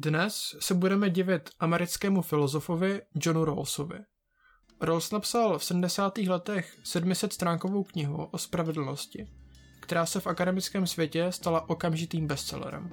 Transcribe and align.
Dnes 0.00 0.56
se 0.60 0.74
budeme 0.74 1.10
divit 1.10 1.50
americkému 1.60 2.22
filozofovi 2.22 3.02
Johnu 3.14 3.44
Rawlsovi. 3.44 3.98
Rawls 4.80 5.10
napsal 5.10 5.58
v 5.58 5.64
70. 5.64 6.18
letech 6.18 6.78
700 6.84 7.32
stránkovou 7.32 7.84
knihu 7.84 8.24
o 8.24 8.38
spravedlnosti, 8.38 9.28
která 9.80 10.06
se 10.06 10.20
v 10.20 10.26
akademickém 10.26 10.86
světě 10.86 11.32
stala 11.32 11.70
okamžitým 11.70 12.26
bestsellerem. 12.26 12.90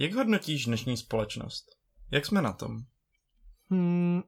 Jak 0.00 0.14
hodnotíš 0.14 0.64
dnešní 0.64 0.96
společnost? 0.96 1.76
Jak 2.10 2.26
jsme 2.26 2.42
na 2.42 2.52
tom? 2.52 2.78
Hmm, 3.70 4.22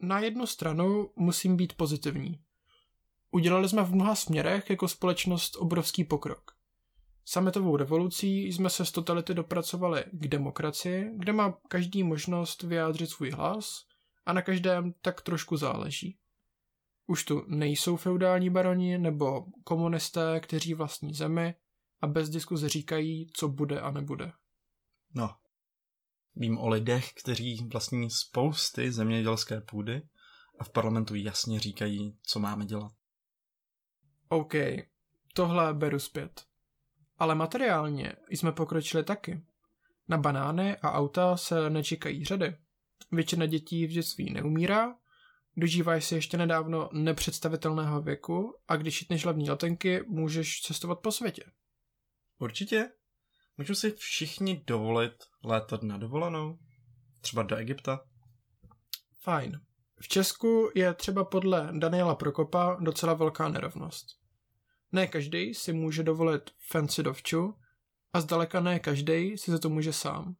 na 0.00 0.18
jednu 0.18 0.46
stranu 0.46 1.10
musím 1.16 1.56
být 1.56 1.76
pozitivní. 1.76 2.40
Udělali 3.30 3.68
jsme 3.68 3.84
v 3.84 3.94
mnoha 3.94 4.14
směrech 4.14 4.70
jako 4.70 4.88
společnost 4.88 5.56
obrovský 5.56 6.04
pokrok. 6.04 6.50
Sametovou 7.24 7.76
revolucí 7.76 8.46
jsme 8.46 8.70
se 8.70 8.84
z 8.84 8.92
totality 8.92 9.34
dopracovali 9.34 10.04
k 10.12 10.28
demokracii, 10.28 11.10
kde 11.16 11.32
má 11.32 11.58
každý 11.68 12.02
možnost 12.02 12.62
vyjádřit 12.62 13.10
svůj 13.10 13.30
hlas 13.30 13.84
a 14.26 14.32
na 14.32 14.42
každém 14.42 14.92
tak 15.02 15.20
trošku 15.20 15.56
záleží. 15.56 16.18
Už 17.06 17.24
tu 17.24 17.44
nejsou 17.46 17.96
feudální 17.96 18.50
baroni 18.50 18.98
nebo 18.98 19.46
komunisté, 19.64 20.40
kteří 20.40 20.74
vlastní 20.74 21.14
zemi, 21.14 21.54
a 22.00 22.06
bez 22.06 22.28
diskuze 22.28 22.68
říkají, 22.68 23.30
co 23.32 23.48
bude 23.48 23.80
a 23.80 23.90
nebude. 23.90 24.32
No, 25.14 25.36
vím 26.36 26.58
o 26.58 26.68
lidech, 26.68 27.12
kteří 27.12 27.68
vlastní 27.72 28.10
spousty 28.10 28.92
zemědělské 28.92 29.60
půdy 29.60 30.02
a 30.58 30.64
v 30.64 30.70
parlamentu 30.70 31.14
jasně 31.14 31.60
říkají, 31.60 32.18
co 32.22 32.40
máme 32.40 32.66
dělat. 32.66 32.92
OK, 34.28 34.54
tohle 35.34 35.74
beru 35.74 35.98
zpět. 35.98 36.44
Ale 37.18 37.34
materiálně 37.34 38.12
jsme 38.30 38.52
pokročili 38.52 39.04
taky. 39.04 39.44
Na 40.08 40.18
banány 40.18 40.76
a 40.76 40.92
auta 40.92 41.36
se 41.36 41.70
nečekají 41.70 42.24
řady. 42.24 42.56
Většina 43.12 43.46
dětí 43.46 43.86
v 43.86 43.90
dětství 43.90 44.32
neumírá, 44.32 44.96
dožívají 45.56 46.02
si 46.02 46.14
ještě 46.14 46.36
nedávno 46.36 46.90
nepředstavitelného 46.92 48.02
věku 48.02 48.56
a 48.68 48.76
když 48.76 49.00
jitneš 49.00 49.24
hlavní 49.24 49.50
letenky, 49.50 50.02
můžeš 50.06 50.60
cestovat 50.60 51.00
po 51.00 51.12
světě. 51.12 51.44
Určitě. 52.38 52.90
Můžu 53.60 53.74
si 53.74 53.90
všichni 53.90 54.64
dovolit 54.66 55.12
létat 55.44 55.82
na 55.82 55.98
dovolenou? 55.98 56.58
Třeba 57.20 57.42
do 57.42 57.56
Egypta? 57.56 58.00
Fajn. 59.18 59.60
V 60.00 60.08
Česku 60.08 60.70
je 60.74 60.94
třeba 60.94 61.24
podle 61.24 61.68
Daniela 61.78 62.14
Prokopa 62.14 62.76
docela 62.80 63.14
velká 63.14 63.48
nerovnost. 63.48 64.06
Ne 64.92 65.06
každý 65.06 65.54
si 65.54 65.72
může 65.72 66.02
dovolit 66.02 66.42
fancy 66.70 67.02
dovču 67.02 67.54
a 68.12 68.20
zdaleka 68.20 68.60
ne 68.60 68.78
každý 68.78 69.38
si 69.38 69.50
za 69.50 69.58
to 69.58 69.68
může 69.68 69.92
sám. 69.92 70.36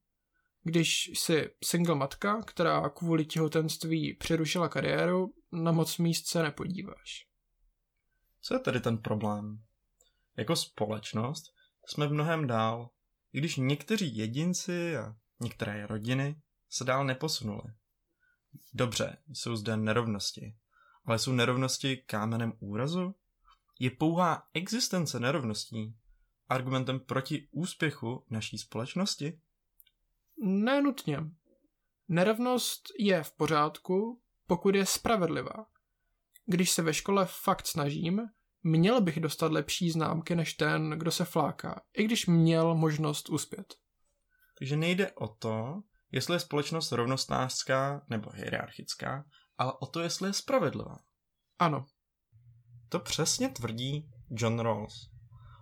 Když 0.62 1.10
jsi 1.14 1.50
single 1.64 1.94
matka, 1.94 2.42
která 2.42 2.88
kvůli 2.88 3.24
těhotenství 3.24 4.14
přerušila 4.14 4.68
kariéru, 4.68 5.34
na 5.52 5.72
moc 5.72 5.98
míst 5.98 6.28
se 6.28 6.42
nepodíváš. 6.42 7.26
Co 8.42 8.54
je 8.54 8.60
tedy 8.60 8.80
ten 8.80 8.98
problém? 8.98 9.62
Jako 10.36 10.56
společnost 10.56 11.44
jsme 11.86 12.06
v 12.06 12.12
mnohem 12.12 12.46
dál, 12.46 12.90
i 13.32 13.38
když 13.38 13.56
někteří 13.56 14.16
jedinci 14.16 14.96
a 14.96 15.16
některé 15.40 15.86
rodiny 15.86 16.42
se 16.68 16.84
dál 16.84 17.04
neposunuli. 17.04 17.72
Dobře, 18.74 19.16
jsou 19.32 19.56
zde 19.56 19.76
nerovnosti, 19.76 20.56
ale 21.04 21.18
jsou 21.18 21.32
nerovnosti 21.32 21.96
kámenem 21.96 22.52
úrazu? 22.58 23.14
Je 23.78 23.90
pouhá 23.90 24.48
existence 24.54 25.20
nerovností 25.20 25.96
argumentem 26.48 27.00
proti 27.00 27.48
úspěchu 27.50 28.26
naší 28.30 28.58
společnosti? 28.58 29.40
Nenutně. 30.44 31.18
Nerovnost 32.08 32.82
je 32.98 33.22
v 33.22 33.32
pořádku, 33.32 34.22
pokud 34.46 34.74
je 34.74 34.86
spravedlivá. 34.86 35.66
Když 36.46 36.70
se 36.70 36.82
ve 36.82 36.94
škole 36.94 37.26
fakt 37.30 37.66
snažím, 37.66 38.20
Měl 38.62 39.00
bych 39.00 39.20
dostat 39.20 39.52
lepší 39.52 39.90
známky 39.90 40.36
než 40.36 40.54
ten, 40.54 40.90
kdo 40.90 41.10
se 41.10 41.24
fláká, 41.24 41.82
i 41.96 42.04
když 42.04 42.26
měl 42.26 42.74
možnost 42.74 43.28
uspět. 43.28 43.74
Takže 44.58 44.76
nejde 44.76 45.12
o 45.12 45.28
to, 45.28 45.82
jestli 46.12 46.34
je 46.34 46.40
společnost 46.40 46.92
rovnostářská 46.92 48.06
nebo 48.08 48.30
hierarchická, 48.34 49.24
ale 49.58 49.72
o 49.80 49.86
to, 49.86 50.00
jestli 50.00 50.28
je 50.28 50.32
spravedlivá. 50.32 50.98
Ano. 51.58 51.86
To 52.88 52.98
přesně 52.98 53.48
tvrdí 53.48 54.10
John 54.30 54.58
Rawls. 54.58 55.10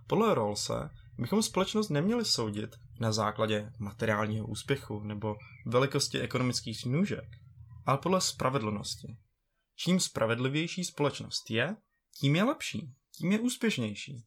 Podle 0.07 0.35
Rawlse 0.35 0.89
bychom 1.17 1.43
společnost 1.43 1.89
neměli 1.89 2.25
soudit 2.25 2.75
na 2.99 3.11
základě 3.11 3.71
materiálního 3.79 4.47
úspěchu 4.47 4.99
nebo 4.99 5.35
velikosti 5.65 6.19
ekonomických 6.19 6.85
nůžek, 6.85 7.29
ale 7.85 7.97
podle 7.97 8.21
spravedlnosti. 8.21 9.17
Čím 9.75 9.99
spravedlivější 9.99 10.83
společnost 10.83 11.49
je, 11.49 11.75
tím 12.19 12.35
je 12.35 12.43
lepší, 12.43 12.93
tím 13.11 13.31
je 13.31 13.39
úspěšnější. 13.39 14.23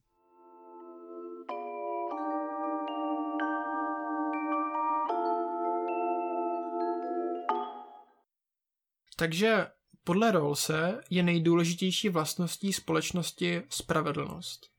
Takže 9.17 9.71
podle 10.05 10.33
Rawlse 10.33 11.01
je 11.11 11.23
nejdůležitější 11.23 12.09
vlastností 12.09 12.73
společnosti 12.73 13.63
spravedlnost. 13.69 14.71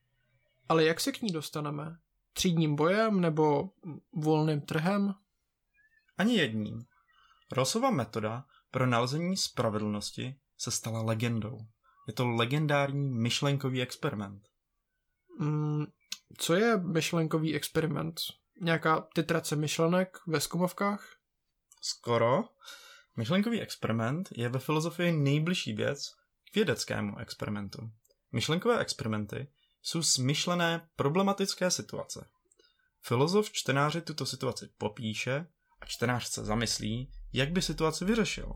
Ale 0.70 0.84
jak 0.84 1.00
se 1.00 1.12
k 1.12 1.22
ní 1.22 1.32
dostaneme? 1.32 1.98
Třídním 2.34 2.76
bojem 2.76 3.22
nebo 3.22 3.70
volným 4.14 4.62
trhem? 4.62 5.16
Ani 6.18 6.38
jedním. 6.38 6.86
Rawlsova 7.52 7.92
metoda 7.92 8.46
pro 8.72 8.86
nalezení 8.86 9.38
spravedlnosti 9.38 10.36
se 10.58 10.72
stala 10.72 11.02
legendou. 11.02 11.58
Je 12.08 12.14
to 12.14 12.28
legendární 12.28 13.10
myšlenkový 13.10 13.82
experiment. 13.82 14.44
Mm, 15.40 15.86
co 16.38 16.56
je 16.56 16.78
myšlenkový 16.78 17.56
experiment? 17.56 18.22
Nějaká 18.62 19.08
titrace 19.16 19.56
myšlenek 19.56 20.18
ve 20.28 20.40
skumovkách? 20.40 21.10
Skoro. 21.82 22.44
Myšlenkový 23.16 23.62
experiment 23.62 24.30
je 24.32 24.50
ve 24.50 24.60
filozofii 24.60 25.12
nejbližší 25.12 25.74
věc 25.74 26.10
k 26.52 26.56
vědeckému 26.56 27.18
experimentu. 27.18 27.92
Myšlenkové 28.32 28.80
experimenty 28.80 29.48
jsou 29.82 30.04
smyšlené 30.04 30.90
problematické 30.96 31.72
situace. 31.72 32.30
Filozof 33.02 33.52
čtenáři 33.52 34.02
tuto 34.02 34.26
situaci 34.26 34.70
popíše 34.78 35.48
a 35.82 35.86
čtenář 35.86 36.28
se 36.28 36.46
zamyslí, 36.46 37.12
jak 37.34 37.52
by 37.52 37.62
situaci 37.62 38.06
vyřešil. 38.06 38.54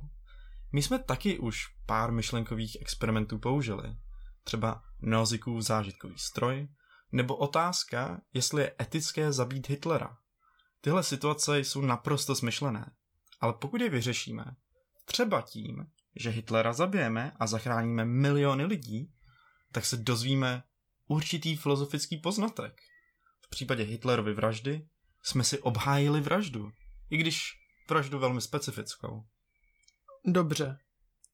My 0.71 0.81
jsme 0.81 0.99
taky 0.99 1.39
už 1.39 1.65
pár 1.85 2.11
myšlenkových 2.11 2.77
experimentů 2.81 3.39
použili. 3.39 3.95
Třeba 4.43 4.83
Nozikův 5.01 5.61
zážitkový 5.61 6.17
stroj, 6.17 6.67
nebo 7.11 7.35
otázka, 7.35 8.21
jestli 8.33 8.61
je 8.61 8.75
etické 8.81 9.31
zabít 9.31 9.69
Hitlera. 9.69 10.17
Tyhle 10.81 11.03
situace 11.03 11.59
jsou 11.59 11.81
naprosto 11.81 12.35
smyšlené, 12.35 12.91
ale 13.41 13.53
pokud 13.53 13.81
je 13.81 13.89
vyřešíme, 13.89 14.45
třeba 15.05 15.41
tím, 15.41 15.87
že 16.15 16.29
Hitlera 16.29 16.73
zabijeme 16.73 17.31
a 17.39 17.47
zachráníme 17.47 18.05
miliony 18.05 18.65
lidí, 18.65 19.13
tak 19.71 19.85
se 19.85 19.97
dozvíme 19.97 20.63
určitý 21.07 21.55
filozofický 21.55 22.17
poznatek. 22.17 22.81
V 23.41 23.49
případě 23.49 23.83
Hitlerovy 23.83 24.33
vraždy 24.33 24.87
jsme 25.23 25.43
si 25.43 25.59
obhájili 25.59 26.21
vraždu, 26.21 26.71
i 27.09 27.17
když 27.17 27.51
vraždu 27.89 28.19
velmi 28.19 28.41
specifickou. 28.41 29.25
Dobře. 30.25 30.77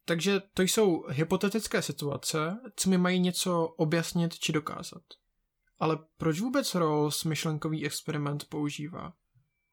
Takže 0.05 0.39
to 0.53 0.61
jsou 0.61 1.05
hypotetické 1.09 1.81
situace, 1.81 2.59
co 2.75 2.89
mi 2.89 2.97
mají 2.97 3.19
něco 3.19 3.67
objasnit 3.67 4.39
či 4.39 4.51
dokázat. 4.51 5.03
Ale 5.79 5.97
proč 6.17 6.39
vůbec 6.39 6.75
Rawls 6.75 7.23
myšlenkový 7.23 7.85
experiment 7.85 8.45
používá? 8.49 9.13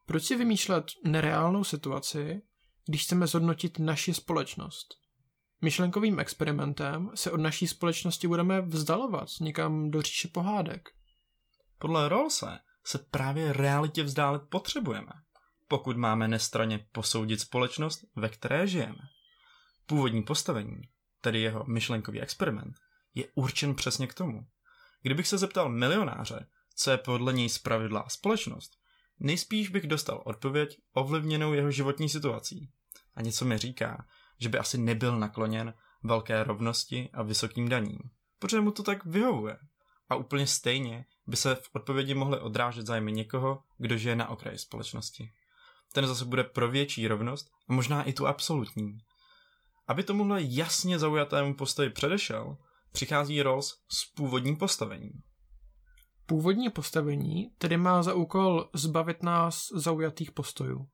Proč 0.06 0.24
si 0.24 0.36
vymýšlet 0.36 0.84
nereálnou 1.04 1.64
situaci, 1.64 2.42
když 2.86 3.04
chceme 3.04 3.26
zhodnotit 3.26 3.78
naši 3.78 4.14
společnost? 4.14 4.94
Myšlenkovým 5.62 6.20
experimentem 6.20 7.10
se 7.14 7.30
od 7.30 7.40
naší 7.40 7.66
společnosti 7.66 8.28
budeme 8.28 8.60
vzdalovat 8.60 9.28
někam 9.40 9.90
do 9.90 10.02
říše 10.02 10.28
pohádek. 10.28 10.88
Podle 11.78 12.08
Rawlse 12.08 12.58
se 12.84 12.98
právě 12.98 13.52
realitě 13.52 14.02
vzdálit 14.02 14.42
potřebujeme 14.48 15.12
pokud 15.70 15.96
máme 15.96 16.28
nestraně 16.28 16.86
posoudit 16.92 17.40
společnost, 17.40 18.04
ve 18.16 18.28
které 18.28 18.66
žijeme. 18.66 18.98
Původní 19.86 20.22
postavení, 20.22 20.80
tedy 21.20 21.40
jeho 21.40 21.64
myšlenkový 21.64 22.20
experiment, 22.20 22.76
je 23.14 23.24
určen 23.34 23.74
přesně 23.74 24.06
k 24.06 24.14
tomu. 24.14 24.46
Kdybych 25.02 25.28
se 25.28 25.38
zeptal 25.38 25.68
milionáře, 25.68 26.46
co 26.74 26.90
je 26.90 26.98
podle 26.98 27.32
něj 27.32 27.48
spravedlá 27.48 28.08
společnost, 28.08 28.72
nejspíš 29.18 29.68
bych 29.68 29.86
dostal 29.86 30.22
odpověď 30.24 30.78
ovlivněnou 30.92 31.52
jeho 31.52 31.70
životní 31.70 32.08
situací. 32.08 32.70
A 33.14 33.22
něco 33.22 33.44
mi 33.44 33.58
říká, 33.58 34.06
že 34.40 34.48
by 34.48 34.58
asi 34.58 34.78
nebyl 34.78 35.18
nakloněn 35.18 35.74
velké 36.02 36.44
rovnosti 36.44 37.10
a 37.12 37.22
vysokým 37.22 37.68
daním, 37.68 38.00
protože 38.38 38.60
mu 38.60 38.70
to 38.70 38.82
tak 38.82 39.04
vyhovuje. 39.04 39.56
A 40.08 40.14
úplně 40.14 40.46
stejně 40.46 41.04
by 41.26 41.36
se 41.36 41.54
v 41.54 41.70
odpovědi 41.72 42.14
mohly 42.14 42.40
odrážet 42.40 42.86
zájmy 42.86 43.12
někoho, 43.12 43.62
kdo 43.78 43.96
žije 43.96 44.16
na 44.16 44.28
okraji 44.28 44.58
společnosti. 44.58 45.32
Ten 45.92 46.06
zase 46.06 46.24
bude 46.24 46.44
pro 46.44 46.70
větší 46.70 47.08
rovnost 47.08 47.50
a 47.68 47.72
možná 47.72 48.02
i 48.02 48.12
tu 48.12 48.26
absolutní. 48.26 48.98
Aby 49.88 50.02
tomuhle 50.02 50.42
jasně 50.42 50.98
zaujatému 50.98 51.54
postoji 51.54 51.90
předešel, 51.90 52.56
přichází 52.92 53.42
Rawls 53.42 53.72
s 53.88 54.14
původním 54.14 54.56
postavením. 54.56 55.12
Původní 56.26 56.70
postavení 56.70 57.50
tedy 57.58 57.76
má 57.76 58.02
za 58.02 58.14
úkol 58.14 58.70
zbavit 58.74 59.22
nás 59.22 59.66
zaujatých 59.74 60.32
postojů. 60.32 60.88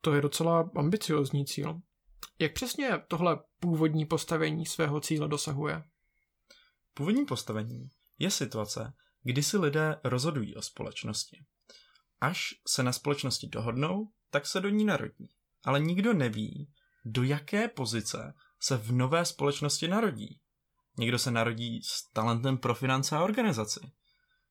To 0.00 0.14
je 0.14 0.20
docela 0.20 0.70
ambiciozní 0.76 1.46
cíl. 1.46 1.80
Jak 2.38 2.52
přesně 2.52 3.02
tohle 3.08 3.38
původní 3.60 4.06
postavení 4.06 4.66
svého 4.66 5.00
cíle 5.00 5.28
dosahuje? 5.28 5.82
Původní 6.94 7.24
postavení 7.24 7.88
je 8.18 8.30
situace, 8.30 8.92
kdy 9.22 9.42
si 9.42 9.58
lidé 9.58 10.00
rozhodují 10.04 10.56
o 10.56 10.62
společnosti. 10.62 11.44
Až 12.20 12.48
se 12.68 12.82
na 12.82 12.92
společnosti 12.92 13.48
dohodnou, 13.48 14.08
tak 14.30 14.46
se 14.46 14.60
do 14.60 14.68
ní 14.68 14.84
narodí. 14.84 15.30
Ale 15.64 15.80
nikdo 15.80 16.14
neví, 16.14 16.72
do 17.04 17.22
jaké 17.22 17.68
pozice 17.68 18.34
se 18.60 18.76
v 18.76 18.92
nové 18.92 19.24
společnosti 19.24 19.88
narodí. 19.88 20.40
Někdo 20.98 21.18
se 21.18 21.30
narodí 21.30 21.82
s 21.82 22.12
talentem 22.12 22.58
pro 22.58 22.74
finance 22.74 23.16
a 23.16 23.24
organizaci. 23.24 23.80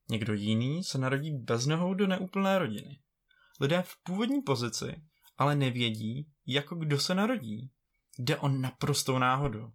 Někdo 0.09 0.33
jiný 0.33 0.83
se 0.83 0.97
narodí 0.97 1.31
bez 1.31 1.65
nohou 1.65 1.93
do 1.93 2.07
neúplné 2.07 2.59
rodiny. 2.59 2.99
Lidé 3.59 3.81
v 3.81 3.95
původní 4.03 4.41
pozici 4.41 5.01
ale 5.37 5.55
nevědí, 5.55 6.31
jako 6.45 6.75
kdo 6.75 6.99
se 6.99 7.15
narodí. 7.15 7.71
Jde 8.19 8.37
o 8.37 8.47
naprostou 8.47 9.17
náhodu. 9.17 9.73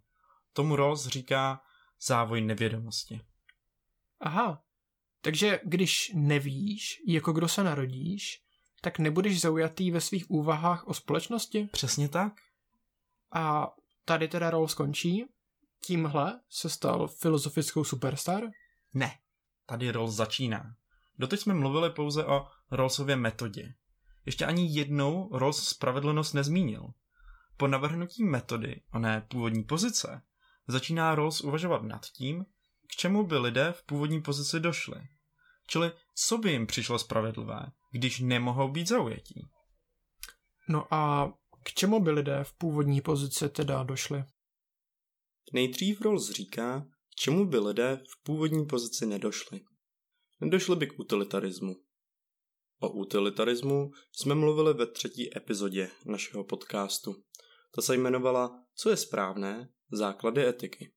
Tomu 0.53 0.75
Rawls 0.75 1.07
říká 1.07 1.61
závoj 2.01 2.41
nevědomosti. 2.41 3.21
Aha, 4.19 4.63
takže 5.21 5.59
když 5.63 6.11
nevíš, 6.15 7.01
jako 7.07 7.33
kdo 7.33 7.47
se 7.47 7.63
narodíš, 7.63 8.42
tak 8.83 8.99
nebudeš 8.99 9.41
zaujatý 9.41 9.91
ve 9.91 10.01
svých 10.01 10.31
úvahách 10.31 10.87
o 10.87 10.93
společnosti? 10.93 11.69
Přesně 11.71 12.09
tak. 12.09 12.33
A 13.33 13.67
tady 14.05 14.27
teda 14.27 14.49
Rawls 14.49 14.71
skončí? 14.71 15.25
Tímhle 15.85 16.39
se 16.49 16.69
stal 16.69 17.07
filozofickou 17.07 17.83
superstar? 17.83 18.43
Ne, 18.93 19.17
tady 19.65 19.91
Rawls 19.91 20.15
začíná. 20.15 20.75
Doteď 21.17 21.39
jsme 21.39 21.53
mluvili 21.53 21.89
pouze 21.89 22.25
o 22.25 22.47
Rawlsově 22.71 23.15
metodě. 23.15 23.73
Ještě 24.25 24.45
ani 24.45 24.77
jednou 24.77 25.37
Rawls 25.37 25.63
spravedlnost 25.63 26.33
nezmínil. 26.33 26.87
Po 27.57 27.67
navrhnutí 27.67 28.23
metody, 28.23 28.81
oné 28.93 29.21
původní 29.27 29.63
pozice, 29.63 30.21
začíná 30.67 31.15
Rawls 31.15 31.41
uvažovat 31.41 31.83
nad 31.83 32.05
tím, 32.05 32.45
k 32.87 32.95
čemu 32.95 33.23
by 33.23 33.37
lidé 33.37 33.71
v 33.71 33.83
původní 33.83 34.21
pozici 34.21 34.59
došli. 34.59 35.07
Čili 35.67 35.91
co 36.15 36.37
by 36.37 36.51
jim 36.51 36.67
přišlo 36.67 36.99
spravedlivé, 36.99 37.71
když 37.93 38.19
nemohou 38.19 38.71
být 38.71 38.87
zaujatí. 38.87 39.49
No 40.69 40.93
a 40.93 41.33
k 41.63 41.73
čemu 41.73 41.99
by 41.99 42.11
lidé 42.11 42.43
v 42.43 42.57
původní 42.57 43.01
pozici 43.01 43.49
teda 43.49 43.83
došli? 43.83 44.23
Nejdřív 45.53 46.01
Rawls 46.01 46.31
říká, 46.31 46.85
k 47.11 47.15
čemu 47.15 47.45
by 47.45 47.57
lidé 47.57 48.03
v 48.11 48.23
původní 48.23 48.65
pozici 48.65 49.05
nedošli. 49.05 49.61
Nedošli 50.41 50.75
by 50.75 50.87
k 50.87 50.99
utilitarismu. 50.99 51.75
O 52.79 52.89
utilitarismu 52.89 53.91
jsme 54.11 54.35
mluvili 54.35 54.73
ve 54.73 54.87
třetí 54.87 55.37
epizodě 55.37 55.91
našeho 56.05 56.43
podcastu. 56.43 57.15
Ta 57.75 57.81
se 57.81 57.95
jmenovala 57.95 58.63
Co 58.75 58.89
je 58.89 58.97
správné? 58.97 59.69
Základy 59.91 60.47
etiky. 60.47 60.93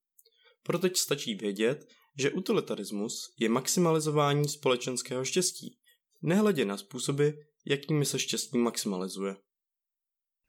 Pro 0.62 0.78
teď 0.78 0.96
stačí 0.96 1.34
vědět, 1.34 1.87
že 2.19 2.31
utilitarismus 2.31 3.34
je 3.38 3.48
maximalizování 3.48 4.48
společenského 4.48 5.25
štěstí, 5.25 5.78
nehledě 6.23 6.65
na 6.65 6.77
způsoby, 6.77 7.29
jakými 7.67 8.05
se 8.05 8.19
štěstí 8.19 8.59
maximalizuje. 8.59 9.37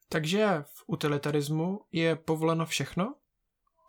Takže 0.10 0.64
v 0.76 0.84
utilitarismu 0.88 1.80
je 1.92 2.16
povoleno 2.16 2.66
všechno? 2.66 3.16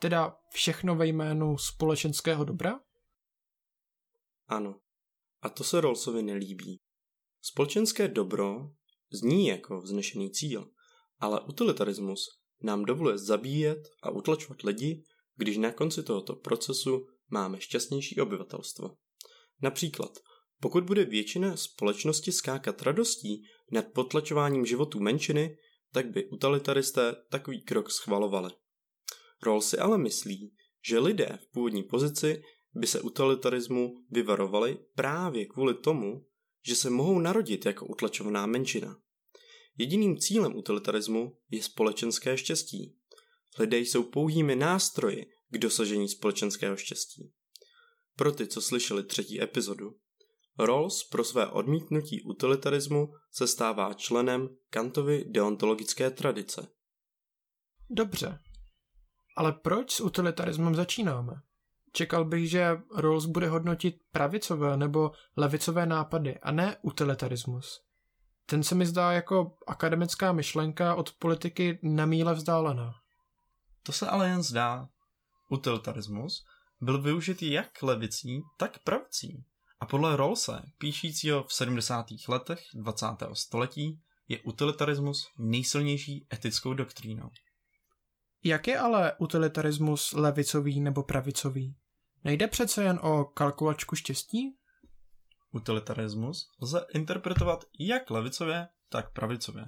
Teda 0.00 0.36
všechno 0.52 0.96
ve 0.96 1.06
jménu 1.06 1.58
společenského 1.58 2.44
dobra? 2.44 2.80
Ano. 4.46 4.80
A 5.42 5.48
to 5.48 5.64
se 5.64 5.80
Rawlsovi 5.80 6.22
nelíbí. 6.22 6.80
Společenské 7.40 8.08
dobro 8.08 8.70
zní 9.10 9.46
jako 9.46 9.80
vznešený 9.80 10.30
cíl, 10.30 10.70
ale 11.18 11.40
utilitarismus 11.40 12.20
nám 12.62 12.84
dovoluje 12.84 13.18
zabíjet 13.18 13.78
a 14.02 14.10
utlačovat 14.10 14.62
lidi, 14.62 15.04
když 15.36 15.56
na 15.56 15.72
konci 15.72 16.02
tohoto 16.02 16.36
procesu 16.36 17.06
máme 17.28 17.60
šťastnější 17.60 18.20
obyvatelstvo. 18.20 18.96
Například, 19.62 20.18
pokud 20.60 20.84
bude 20.84 21.04
většina 21.04 21.56
společnosti 21.56 22.32
skákat 22.32 22.82
radostí 22.82 23.42
nad 23.70 23.86
potlačováním 23.92 24.66
životů 24.66 25.00
menšiny, 25.00 25.56
tak 25.92 26.10
by 26.10 26.28
utilitaristé 26.28 27.14
takový 27.30 27.62
krok 27.62 27.90
schvalovali. 27.90 28.50
Rawls 29.42 29.68
si 29.68 29.78
ale 29.78 29.98
myslí, 29.98 30.54
že 30.88 30.98
lidé 30.98 31.38
v 31.42 31.52
původní 31.52 31.82
pozici 31.82 32.42
by 32.74 32.86
se 32.86 33.00
utilitarismu 33.00 33.94
vyvarovali 34.10 34.78
právě 34.94 35.46
kvůli 35.46 35.74
tomu, 35.74 36.26
že 36.66 36.74
se 36.74 36.90
mohou 36.90 37.18
narodit 37.18 37.66
jako 37.66 37.86
utlačovaná 37.86 38.46
menšina. 38.46 39.00
Jediným 39.78 40.18
cílem 40.18 40.56
utilitarismu 40.56 41.38
je 41.50 41.62
společenské 41.62 42.38
štěstí. 42.38 42.96
Lidé 43.58 43.78
jsou 43.78 44.02
pouhými 44.02 44.56
nástroji 44.56 45.26
k 45.50 45.58
dosažení 45.58 46.08
společenského 46.08 46.76
štěstí. 46.76 47.32
Pro 48.16 48.32
ty, 48.32 48.46
co 48.46 48.62
slyšeli 48.62 49.04
třetí 49.04 49.42
epizodu, 49.42 49.96
Rawls 50.58 51.04
pro 51.04 51.24
své 51.24 51.46
odmítnutí 51.46 52.22
utilitarismu 52.22 53.14
se 53.32 53.46
stává 53.46 53.94
členem 53.94 54.48
Kantovy 54.70 55.24
deontologické 55.28 56.10
tradice. 56.10 56.68
Dobře. 57.90 58.38
Ale 59.36 59.52
proč 59.52 59.92
s 59.92 60.00
utilitarismem 60.00 60.74
začínáme? 60.74 61.32
Čekal 61.92 62.24
bych, 62.24 62.50
že 62.50 62.76
Rawls 62.96 63.26
bude 63.26 63.48
hodnotit 63.48 63.96
pravicové 64.12 64.76
nebo 64.76 65.10
levicové 65.36 65.86
nápady 65.86 66.38
a 66.38 66.52
ne 66.52 66.76
utilitarismus. 66.82 67.80
Ten 68.46 68.62
se 68.62 68.74
mi 68.74 68.86
zdá 68.86 69.12
jako 69.12 69.56
akademická 69.66 70.32
myšlenka 70.32 70.94
od 70.94 71.12
politiky 71.12 71.78
na 71.82 72.06
míle 72.06 72.34
vzdálená. 72.34 72.92
To 73.82 73.92
se 73.92 74.08
ale 74.08 74.28
jen 74.28 74.42
zdá. 74.42 74.88
Utilitarismus 75.50 76.44
byl 76.80 77.02
využit 77.02 77.42
jak 77.42 77.82
levicí, 77.82 78.42
tak 78.58 78.78
pravicí. 78.78 79.44
A 79.80 79.86
podle 79.86 80.16
Rawlse, 80.16 80.62
píšícího 80.78 81.44
v 81.44 81.52
70. 81.52 82.06
letech 82.28 82.64
20. 82.74 83.06
století, 83.32 84.00
je 84.28 84.38
utilitarismus 84.38 85.26
nejsilnější 85.38 86.26
etickou 86.32 86.74
doktrínou. 86.74 87.30
Jak 88.44 88.66
je 88.66 88.78
ale 88.78 89.12
utilitarismus 89.18 90.12
levicový 90.12 90.80
nebo 90.80 91.02
pravicový? 91.02 91.76
Nejde 92.24 92.48
přece 92.48 92.84
jen 92.84 92.98
o 93.02 93.24
kalkulačku 93.24 93.96
štěstí? 93.96 94.56
Utilitarismus 95.52 96.48
lze 96.62 96.86
interpretovat 96.94 97.64
jak 97.78 98.10
levicově, 98.10 98.68
tak 98.88 99.12
pravicově. 99.12 99.64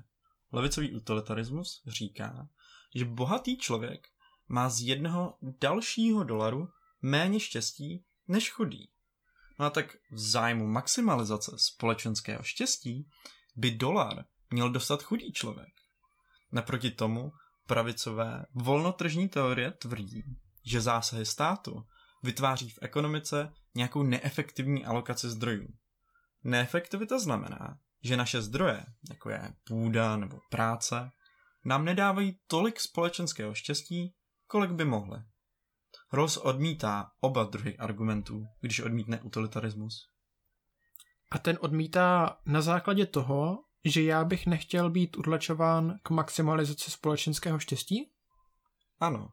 Levicový 0.53 0.95
utilitarismus 0.95 1.83
říká, 1.87 2.49
že 2.95 3.05
bohatý 3.05 3.57
člověk 3.57 4.09
má 4.49 4.69
z 4.69 4.81
jednoho 4.81 5.39
dalšího 5.61 6.25
dolaru 6.25 6.69
méně 7.03 7.41
štěstí 7.41 8.05
než 8.29 8.51
chudý. 8.51 8.89
No 9.61 9.67
a 9.67 9.71
tak 9.71 9.97
v 10.13 10.19
zájmu 10.19 10.67
maximalizace 10.67 11.53
společenského 11.57 12.43
štěstí 12.43 13.09
by 13.57 13.71
dolar 13.71 14.25
měl 14.51 14.71
dostat 14.71 15.03
chudý 15.03 15.33
člověk. 15.33 15.75
Naproti 16.53 16.91
tomu 16.91 17.33
pravicové 17.67 18.47
volnotržní 18.55 19.29
teorie 19.29 19.71
tvrdí, 19.71 20.23
že 20.67 20.81
zásahy 20.81 21.27
státu 21.27 21.87
vytváří 22.23 22.71
v 22.71 22.79
ekonomice 22.83 23.53
nějakou 23.75 24.03
neefektivní 24.03 24.85
alokaci 24.85 25.31
zdrojů. 25.31 25.69
Neefektivita 26.45 27.19
znamená, 27.19 27.79
že 28.05 28.17
naše 28.17 28.43
zdroje, 28.43 28.85
jako 29.11 29.31
je 29.31 29.55
půda 29.67 30.17
nebo 30.17 30.39
práce, 30.51 31.11
nám 31.65 31.85
nedávají 31.85 32.39
tolik 32.47 32.81
společenského 32.81 33.55
štěstí, 33.55 34.15
kolik 34.47 34.71
by 34.71 34.85
mohly. 34.85 35.19
Rawls 36.13 36.37
odmítá 36.37 37.11
oba 37.21 37.45
druhy 37.45 37.77
argumentů, 37.77 38.47
když 38.61 38.81
odmítne 38.81 39.21
utilitarismus. 39.21 40.09
A 41.31 41.39
ten 41.39 41.59
odmítá 41.61 42.39
na 42.47 42.61
základě 42.61 43.07
toho, 43.07 43.59
že 43.85 44.03
já 44.03 44.25
bych 44.25 44.47
nechtěl 44.47 44.91
být 44.91 45.17
utlačován 45.17 45.99
k 46.03 46.11
maximalizaci 46.11 46.91
společenského 46.91 47.59
štěstí? 47.59 48.11
Ano, 49.01 49.29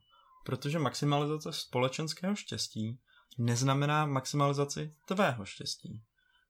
protože 0.46 0.80
maximalizace 0.80 1.54
společenského 1.54 2.36
štěstí 2.36 3.00
neznamená 3.38 4.06
maximalizaci 4.06 4.96
tvého 5.06 5.46
štěstí. 5.46 6.04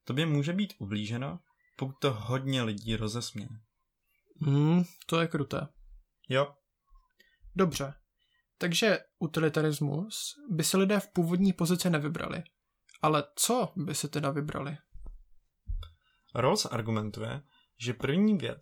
Tobě 0.04 0.26
může 0.26 0.54
být 0.54 0.74
ublíženo, 0.80 1.40
pokud 1.76 1.96
to 2.02 2.14
hodně 2.14 2.64
lidí 2.64 2.96
rozesměje. 2.96 3.50
Hmm, 4.42 4.84
to 5.06 5.22
je 5.22 5.28
kruté. 5.28 5.68
Jo, 6.30 6.54
Dobře. 7.58 7.94
Takže 8.58 9.00
utilitarismus 9.20 10.36
by 10.50 10.64
se 10.64 10.78
lidé 10.78 11.00
v 11.00 11.08
původní 11.08 11.54
pozici 11.54 11.90
nevybrali. 11.90 12.44
Ale 13.02 13.24
co 13.36 13.72
by 13.76 13.96
se 13.96 14.08
teda 14.08 14.32
vybrali? 14.32 14.78
Rawls 16.36 16.66
argumentuje, 16.66 17.42
že 17.80 17.94
první 17.94 18.38
věc, 18.38 18.62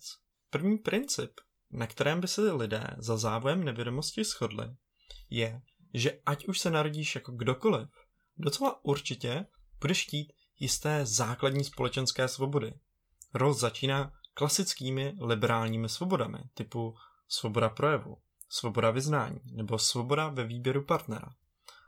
první 0.50 0.78
princip, 0.78 1.32
na 1.72 1.88
kterém 1.88 2.22
by 2.22 2.28
se 2.28 2.52
lidé 2.52 2.88
za 2.98 3.18
závojem 3.18 3.64
nevědomosti 3.64 4.24
shodli, 4.24 4.76
je, 5.30 5.62
že 5.94 6.20
ať 6.26 6.48
už 6.48 6.60
se 6.60 6.72
narodíš 6.72 7.16
jako 7.16 7.32
kdokoliv, 7.32 7.90
docela 8.38 8.86
určitě 8.86 9.46
budeš 9.82 10.04
chtít 10.04 10.34
jisté 10.60 11.06
základní 11.06 11.64
společenské 11.64 12.28
svobody. 12.28 12.74
Rawls 13.34 13.60
začíná 13.60 14.12
klasickými 14.34 15.16
liberálními 15.22 15.90
svobodami, 15.90 16.38
typu 16.54 16.96
svoboda 17.28 17.70
projevu, 17.70 18.18
svoboda 18.50 18.92
vyznání 18.92 19.40
nebo 19.52 19.80
svoboda 19.80 20.28
ve 20.28 20.44
výběru 20.44 20.84
partnera. 20.84 21.30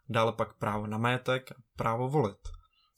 Dále 0.09 0.33
pak 0.33 0.57
právo 0.57 0.87
na 0.87 0.97
majetek 0.97 1.51
a 1.51 1.55
právo 1.75 2.09
volit. 2.09 2.37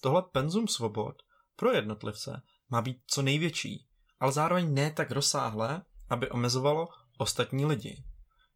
Tohle 0.02 0.24
penzum 0.32 0.68
svobod 0.68 1.16
pro 1.56 1.72
jednotlivce 1.72 2.42
má 2.70 2.82
být 2.82 2.98
co 3.08 3.22
největší, 3.22 3.88
ale 4.20 4.32
zároveň 4.32 4.74
ne 4.74 4.92
tak 4.92 5.12
rozsáhlé, 5.12 5.82
aby 6.10 6.30
omezovalo 6.30 6.88
ostatní 7.18 7.66
lidi. 7.66 8.04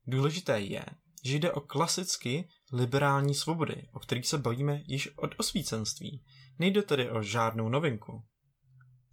Důležité 0.08 0.60
je, 0.60 0.86
že 1.26 1.38
jde 1.38 1.52
o 1.52 1.62
klasicky 1.62 2.50
liberální 2.74 3.36
svobody, 3.36 3.90
o 3.94 4.00
kterých 4.00 4.28
se 4.28 4.38
bavíme 4.38 4.82
již 4.86 5.18
od 5.18 5.32
osvícenství. 5.38 6.24
Nejde 6.60 6.82
tedy 6.82 7.10
o 7.12 7.22
žádnou 7.22 7.70
novinku. 7.70 8.24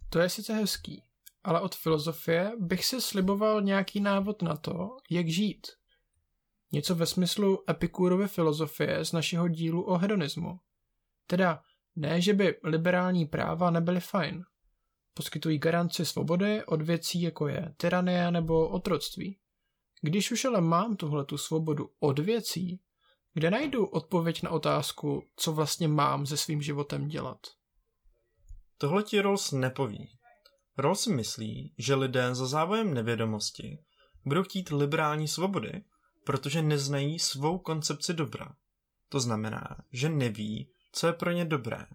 To 0.09 0.19
je 0.19 0.29
sice 0.29 0.53
hezký, 0.53 1.03
ale 1.43 1.61
od 1.61 1.75
filozofie 1.75 2.51
bych 2.59 2.85
si 2.85 3.01
sliboval 3.01 3.61
nějaký 3.61 3.99
návod 3.99 4.41
na 4.41 4.55
to, 4.57 4.89
jak 5.09 5.27
žít. 5.27 5.67
Něco 6.71 6.95
ve 6.95 7.05
smyslu 7.05 7.63
Epikurovy 7.69 8.27
filozofie 8.27 9.05
z 9.05 9.11
našeho 9.11 9.47
dílu 9.47 9.83
o 9.83 9.97
hedonismu. 9.97 10.59
Teda 11.27 11.61
ne, 11.95 12.21
že 12.21 12.33
by 12.33 12.59
liberální 12.63 13.25
práva 13.25 13.71
nebyly 13.71 13.99
fajn. 13.99 14.43
Poskytují 15.13 15.57
garanci 15.57 16.05
svobody 16.05 16.65
od 16.65 16.81
věcí, 16.81 17.21
jako 17.21 17.47
je 17.47 17.73
tyranie 17.77 18.31
nebo 18.31 18.69
otroctví. 18.69 19.37
Když 20.01 20.31
už 20.31 20.45
ale 20.45 20.61
mám 20.61 20.95
tuhle 20.95 21.25
tu 21.25 21.37
svobodu 21.37 21.89
od 21.99 22.19
věcí, 22.19 22.81
kde 23.33 23.51
najdu 23.51 23.85
odpověď 23.85 24.43
na 24.43 24.49
otázku, 24.49 25.23
co 25.35 25.53
vlastně 25.53 25.87
mám 25.87 26.25
se 26.25 26.37
svým 26.37 26.61
životem 26.61 27.07
dělat? 27.07 27.39
Tohle 28.77 29.03
ti 29.03 29.21
Rawls 29.21 29.51
nepoví. 29.51 30.09
Rawls 30.77 31.07
myslí, 31.07 31.73
že 31.77 31.95
lidé 31.95 32.35
za 32.35 32.47
závojem 32.47 32.93
nevědomosti 32.93 33.77
budou 34.25 34.43
chtít 34.43 34.69
liberální 34.69 35.27
svobody, 35.27 35.83
protože 36.23 36.61
neznají 36.61 37.19
svou 37.19 37.59
koncepci 37.59 38.13
dobra. 38.13 38.47
To 39.09 39.19
znamená, 39.19 39.77
že 39.91 40.09
neví, 40.09 40.71
co 40.91 41.07
je 41.07 41.13
pro 41.13 41.31
ně 41.31 41.45
dobré. 41.45 41.85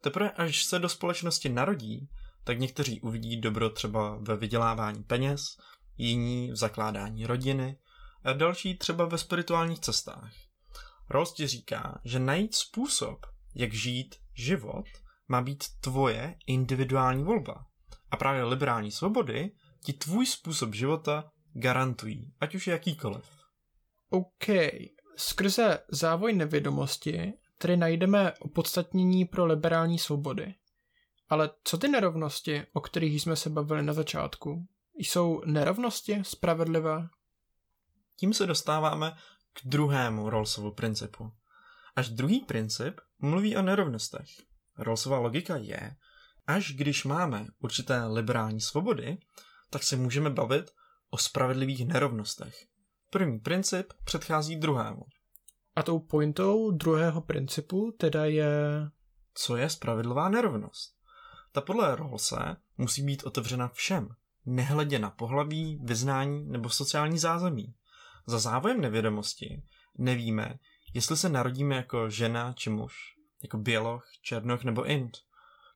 Teprve 0.00 0.30
až 0.30 0.64
se 0.64 0.78
do 0.78 0.88
společnosti 0.88 1.48
narodí, 1.48 2.08
tak 2.44 2.58
někteří 2.58 3.00
uvidí 3.00 3.40
dobro 3.40 3.70
třeba 3.70 4.18
ve 4.20 4.36
vydělávání 4.36 5.02
peněz, 5.02 5.56
jiní 5.96 6.50
v 6.50 6.56
zakládání 6.56 7.26
rodiny 7.26 7.78
a 8.24 8.32
další 8.32 8.78
třeba 8.78 9.04
ve 9.04 9.18
spirituálních 9.18 9.80
cestách. 9.80 10.32
Rawls 11.10 11.32
ti 11.32 11.46
říká, 11.46 12.00
že 12.04 12.18
najít 12.18 12.54
způsob, 12.54 13.26
jak 13.54 13.72
žít 13.72 14.14
život, 14.34 14.86
má 15.28 15.42
být 15.42 15.64
tvoje 15.80 16.34
individuální 16.46 17.24
volba. 17.24 17.66
A 18.10 18.16
právě 18.16 18.44
liberální 18.44 18.90
svobody 18.90 19.50
ti 19.84 19.92
tvůj 19.92 20.26
způsob 20.26 20.74
života 20.74 21.30
garantují, 21.52 22.34
ať 22.40 22.54
už 22.54 22.66
je 22.66 22.72
jakýkoliv. 22.72 23.37
OK, 24.10 24.46
skrze 25.16 25.78
závoj 25.88 26.32
nevědomosti 26.32 27.32
tedy 27.58 27.76
najdeme 27.76 28.32
opodstatnění 28.32 29.24
pro 29.24 29.46
liberální 29.46 29.98
svobody. 29.98 30.54
Ale 31.28 31.50
co 31.64 31.78
ty 31.78 31.88
nerovnosti, 31.88 32.66
o 32.72 32.80
kterých 32.80 33.22
jsme 33.22 33.36
se 33.36 33.50
bavili 33.50 33.82
na 33.82 33.92
začátku? 33.92 34.66
Jsou 34.94 35.42
nerovnosti 35.44 36.22
spravedlivé? 36.22 37.08
Tím 38.16 38.34
se 38.34 38.46
dostáváme 38.46 39.16
k 39.52 39.60
druhému 39.64 40.30
Rawlsovu 40.30 40.72
principu. 40.72 41.32
Až 41.96 42.08
druhý 42.08 42.40
princip 42.40 43.00
mluví 43.18 43.56
o 43.56 43.62
nerovnostech. 43.62 44.28
Rawlsova 44.78 45.18
logika 45.18 45.56
je, 45.56 45.96
až 46.46 46.72
když 46.72 47.04
máme 47.04 47.46
určité 47.58 48.04
liberální 48.04 48.60
svobody, 48.60 49.18
tak 49.70 49.82
se 49.82 49.96
můžeme 49.96 50.30
bavit 50.30 50.70
o 51.10 51.18
spravedlivých 51.18 51.86
nerovnostech. 51.86 52.66
První 53.10 53.38
princip 53.38 53.92
předchází 54.04 54.56
druhému. 54.56 55.02
A 55.76 55.82
tou 55.82 55.98
pointou 55.98 56.70
druhého 56.70 57.20
principu 57.20 57.92
teda 57.98 58.24
je... 58.24 58.50
Co 59.34 59.56
je 59.56 59.70
spravedlivá 59.70 60.28
nerovnost? 60.28 60.94
Ta 61.52 61.60
podle 61.60 61.96
Rawlse 61.96 62.56
musí 62.78 63.02
být 63.02 63.22
otevřena 63.24 63.68
všem, 63.68 64.08
nehledě 64.46 64.98
na 64.98 65.10
pohlaví, 65.10 65.80
vyznání 65.82 66.44
nebo 66.48 66.70
sociální 66.70 67.18
zázemí. 67.18 67.74
Za 68.26 68.38
závojem 68.38 68.80
nevědomosti 68.80 69.62
nevíme, 69.98 70.58
jestli 70.94 71.16
se 71.16 71.28
narodíme 71.28 71.76
jako 71.76 72.10
žena 72.10 72.52
či 72.52 72.70
muž, 72.70 72.94
jako 73.42 73.58
běloch, 73.58 74.04
černoch 74.22 74.64
nebo 74.64 74.84
int. 74.84 75.18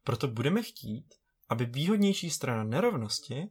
Proto 0.05 0.29
budeme 0.29 0.63
chtít, 0.63 1.15
aby 1.49 1.65
výhodnější 1.65 2.31
strana 2.31 2.65
nerovnosti 2.65 3.49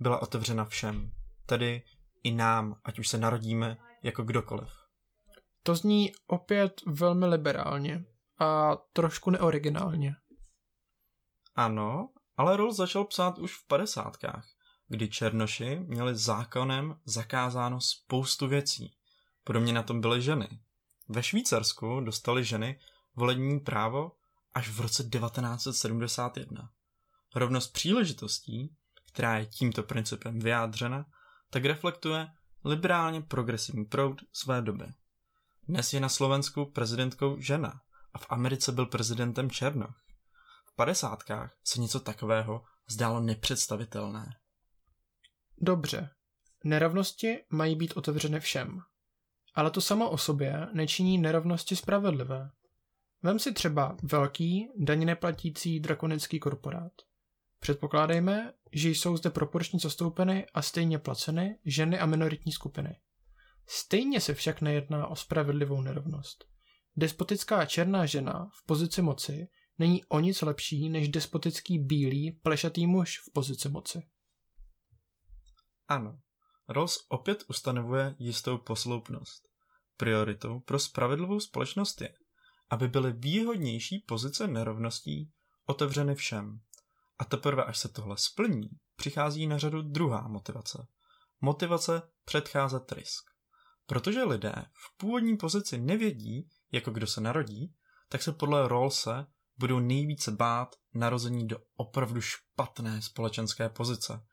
byla 0.00 0.22
otevřena 0.22 0.64
všem, 0.64 1.12
tedy 1.46 1.82
i 2.22 2.32
nám, 2.32 2.80
ať 2.84 2.98
už 2.98 3.08
se 3.08 3.18
narodíme 3.18 3.76
jako 4.02 4.22
kdokoliv. 4.22 4.70
To 5.62 5.74
zní 5.74 6.12
opět 6.26 6.80
velmi 6.86 7.26
liberálně 7.26 8.04
a 8.38 8.76
trošku 8.92 9.30
neoriginálně. 9.30 10.16
Ano, 11.54 12.08
ale 12.36 12.56
Rawls 12.56 12.76
začal 12.76 13.04
psát 13.04 13.38
už 13.38 13.54
v 13.54 13.66
padesátkách, 13.66 14.46
kdy 14.88 15.08
černoši 15.08 15.76
měli 15.76 16.16
zákonem 16.16 17.00
zakázáno 17.04 17.80
spoustu 17.80 18.46
věcí. 18.48 18.94
Podobně 19.44 19.72
na 19.72 19.82
tom 19.82 20.00
byly 20.00 20.22
ženy. 20.22 20.48
Ve 21.08 21.22
Švýcarsku 21.22 22.00
dostali 22.00 22.44
ženy 22.44 22.80
volení 23.16 23.60
právo 23.60 24.12
až 24.54 24.68
v 24.68 24.80
roce 24.80 25.04
1971. 25.04 26.70
Rovnost 27.34 27.72
příležitostí, 27.72 28.76
která 29.12 29.38
je 29.38 29.46
tímto 29.46 29.82
principem 29.82 30.38
vyjádřena, 30.38 31.06
tak 31.52 31.64
reflektuje 31.64 32.28
liberálně 32.64 33.22
progresivní 33.22 33.84
proud 33.84 34.20
své 34.32 34.62
doby. 34.62 34.84
Dnes 35.68 35.92
je 35.92 36.00
na 36.00 36.08
Slovensku 36.08 36.66
prezidentkou 36.66 37.40
žena 37.40 37.80
a 38.14 38.18
v 38.18 38.26
Americe 38.28 38.72
byl 38.72 38.86
prezidentem 38.86 39.50
Černoch. 39.50 40.02
V 40.66 40.74
padesátkách 40.76 41.56
se 41.64 41.80
něco 41.80 42.00
takového 42.00 42.64
zdálo 42.88 43.20
nepředstavitelné. 43.20 44.36
Dobře, 45.58 46.10
nerovnosti 46.64 47.44
mají 47.50 47.76
být 47.76 47.92
otevřeny 47.92 48.40
všem. 48.40 48.80
Ale 49.54 49.70
to 49.70 49.80
samo 49.80 50.10
o 50.10 50.18
sobě 50.18 50.68
nečiní 50.72 51.18
nerovnosti 51.18 51.76
spravedlivé. 51.76 52.50
Vem 53.22 53.38
si 53.38 53.52
třeba 53.52 53.96
velký, 54.02 54.68
daně 54.76 55.06
neplatící 55.06 55.80
drakonický 55.80 56.40
korporát. 56.40 56.92
Předpokládejme, 57.62 58.52
že 58.72 58.88
jsou 58.88 59.16
zde 59.16 59.30
proporčně 59.30 59.78
zastoupeny 59.78 60.46
a 60.54 60.62
stejně 60.62 60.98
placeny 60.98 61.58
ženy 61.64 61.98
a 61.98 62.06
minoritní 62.06 62.52
skupiny. 62.52 63.00
Stejně 63.66 64.20
se 64.20 64.34
však 64.34 64.60
nejedná 64.60 65.06
o 65.06 65.16
spravedlivou 65.16 65.80
nerovnost. 65.80 66.44
Despotická 66.96 67.66
černá 67.66 68.06
žena 68.06 68.50
v 68.54 68.66
pozici 68.66 69.02
moci 69.02 69.48
není 69.78 70.04
o 70.04 70.20
nic 70.20 70.42
lepší 70.42 70.88
než 70.88 71.08
despotický 71.08 71.78
bílý 71.78 72.30
plešatý 72.32 72.86
muž 72.86 73.18
v 73.18 73.32
pozici 73.32 73.68
moci. 73.68 74.02
Ano, 75.88 76.18
Rawls 76.68 77.06
opět 77.08 77.44
ustanovuje 77.48 78.14
jistou 78.18 78.58
posloupnost. 78.58 79.48
Prioritou 79.96 80.60
pro 80.60 80.78
spravedlivou 80.78 81.40
společnost 81.40 82.00
je, 82.00 82.14
aby 82.70 82.88
byly 82.88 83.12
výhodnější 83.12 83.98
pozice 83.98 84.46
nerovností 84.46 85.30
otevřeny 85.66 86.14
všem. 86.14 86.60
A 87.22 87.24
teprve 87.24 87.64
až 87.64 87.78
se 87.78 87.88
tohle 87.88 88.16
splní, 88.18 88.70
přichází 88.96 89.46
na 89.46 89.58
řadu 89.58 89.82
druhá 89.82 90.28
motivace. 90.28 90.86
Motivace 91.40 92.02
předcházet 92.24 92.92
risk. 92.92 93.24
Protože 93.86 94.24
lidé 94.24 94.54
v 94.72 94.96
původní 94.96 95.36
pozici 95.36 95.78
nevědí, 95.78 96.48
jako 96.72 96.90
kdo 96.90 97.06
se 97.06 97.20
narodí, 97.20 97.74
tak 98.08 98.22
se 98.22 98.32
podle 98.32 98.68
Rawlse 98.68 99.26
budou 99.58 99.78
nejvíce 99.78 100.30
bát 100.30 100.76
narození 100.94 101.48
do 101.48 101.58
opravdu 101.76 102.20
špatné 102.20 103.02
společenské 103.02 103.68
pozice. 103.68 104.24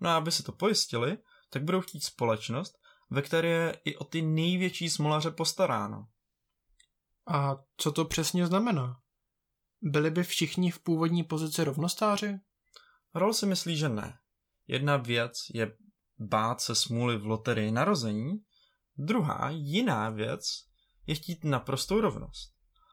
No 0.00 0.10
a 0.10 0.16
aby 0.16 0.32
si 0.32 0.42
to 0.42 0.52
pojistili, 0.52 1.18
tak 1.50 1.64
budou 1.64 1.80
chtít 1.80 2.04
společnost, 2.04 2.78
ve 3.10 3.22
které 3.22 3.48
je 3.48 3.80
i 3.84 3.96
o 3.96 4.04
ty 4.04 4.22
největší 4.22 4.90
smolaře 4.90 5.30
postaráno. 5.30 6.06
A 7.26 7.56
co 7.76 7.92
to 7.92 8.04
přesně 8.04 8.46
znamená? 8.46 9.01
Byli 9.82 10.10
by 10.10 10.22
všichni 10.22 10.70
v 10.70 10.78
původní 10.78 11.24
pozici 11.24 11.64
rovnostáři? 11.64 12.38
Roll 13.14 13.32
si 13.32 13.46
myslí, 13.46 13.76
že 13.76 13.88
ne. 13.88 14.18
Jedna 14.66 14.96
věc 14.96 15.32
je 15.54 15.76
bát 16.18 16.60
se 16.60 16.74
smůly 16.74 17.18
v 17.18 17.26
loterii 17.26 17.72
narození, 17.72 18.32
druhá, 18.98 19.50
jiná 19.50 20.10
věc, 20.10 20.44
je 21.06 21.14
chtít 21.14 21.44
naprostou 21.44 22.00
rovnost. 22.00 22.52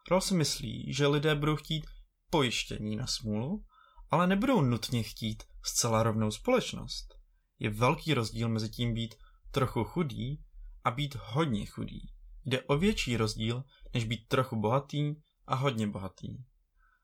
Roll 0.09 0.21
si 0.21 0.33
myslí, 0.33 0.93
že 0.93 1.07
lidé 1.07 1.35
budou 1.35 1.55
chtít 1.55 1.85
pojištění 2.29 2.95
na 2.95 3.07
smůlu, 3.07 3.65
ale 4.09 4.27
nebudou 4.27 4.61
nutně 4.61 5.03
chtít 5.03 5.43
zcela 5.63 6.03
rovnou 6.03 6.31
společnost. 6.31 7.15
Je 7.59 7.69
velký 7.69 8.13
rozdíl 8.13 8.49
mezi 8.49 8.69
tím 8.69 8.93
být 8.93 9.15
trochu 9.51 9.83
chudý 9.83 10.43
a 10.83 10.91
být 10.91 11.15
hodně 11.15 11.65
chudý. 11.65 11.99
Jde 12.45 12.61
o 12.61 12.77
větší 12.77 13.17
rozdíl, 13.17 13.63
než 13.93 14.03
být 14.05 14.27
trochu 14.27 14.55
bohatý 14.55 15.15
a 15.47 15.55
hodně 15.55 15.87
bohatý. 15.87 16.37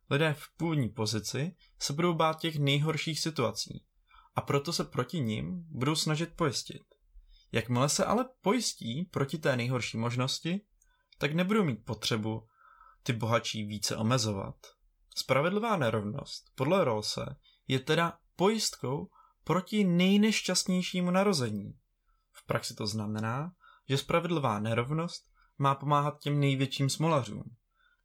Lidé 0.10 0.34
v 0.34 0.58
původní 0.58 0.90
pozici 0.90 1.56
se 1.80 1.94
budou 1.94 2.14
bát 2.14 2.40
těch 2.40 2.60
nejhorších 2.60 3.20
situací 3.20 3.86
a 4.36 4.42
proto 4.42 4.74
se 4.74 4.84
proti 4.84 5.20
ním 5.20 5.66
budou 5.70 5.96
snažit 5.96 6.34
pojistit. 6.36 6.82
Jakmile 7.52 7.90
se 7.90 8.06
ale 8.06 8.26
pojistí 8.42 9.06
proti 9.12 9.38
té 9.38 9.56
nejhorší 9.56 9.98
možnosti, 9.98 10.62
tak 11.18 11.34
nebudou 11.34 11.64
mít 11.64 11.86
potřebu 11.86 12.48
ty 13.04 13.14
bohatší 13.14 13.64
více 13.64 13.98
omezovat. 13.98 14.56
Spravedlivá 15.16 15.78
nerovnost 15.78 16.46
podle 16.56 16.86
Rawlse 16.86 17.36
je 17.68 17.80
teda 17.80 18.18
pojistkou 18.36 19.10
proti 19.44 19.84
nejnešťastnějšímu 19.84 21.12
narození. 21.12 21.74
V 22.32 22.46
praxi 22.46 22.76
to 22.76 22.88
znamená, 22.88 23.52
že 23.90 23.98
spravedlivá 23.98 24.60
nerovnost 24.60 25.30
má 25.58 25.76
pomáhat 25.76 26.20
těm 26.20 26.40
největším 26.40 26.90
smolařům. 26.90 27.44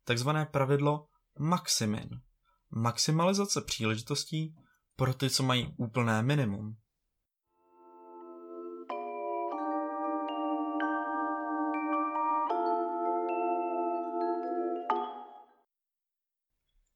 Takzvané 0.04 0.46
pravidlo 0.46 1.06
maximin. 1.38 2.08
Maximalizace 2.70 3.60
příležitostí 3.60 4.56
pro 4.96 5.14
ty, 5.14 5.30
co 5.30 5.42
mají 5.42 5.74
úplné 5.76 6.22
minimum. 6.22 6.76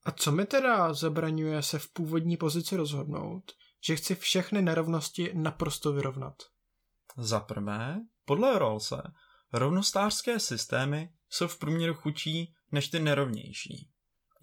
A 0.05 0.13
co 0.13 0.33
mi 0.33 0.47
teda 0.47 0.95
zabraňuje 0.95 1.63
se 1.63 1.79
v 1.79 1.89
původní 1.93 2.37
pozici 2.37 2.77
rozhodnout, 2.77 3.53
že 3.87 3.97
chci 3.97 4.15
všechny 4.15 4.63
nerovnosti 4.63 5.31
naprosto 5.35 5.93
vyrovnat? 5.93 6.35
Za 7.17 7.41
prvé, 7.41 8.01
podle 8.25 8.59
Rawlse, 8.59 9.03
rovnostářské 9.53 10.41
systémy 10.41 11.13
jsou 11.31 11.49
v 11.49 11.59
průměru 11.59 11.95
chudší 11.95 12.55
než 12.73 12.89
ty 12.89 13.01
nerovnější. 13.01 13.94